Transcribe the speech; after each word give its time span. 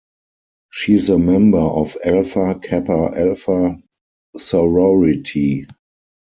She 0.71 0.95
is 0.95 1.09
a 1.11 1.19
member 1.19 1.59
of 1.61 1.95
Alpha 2.03 2.57
Kappa 2.59 3.11
Alpha 3.15 3.77
sorority. 4.35 5.67